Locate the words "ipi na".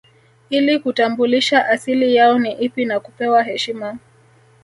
2.51-2.99